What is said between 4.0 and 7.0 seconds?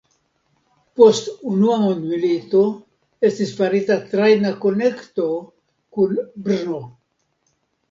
trajna konekto kun Brno.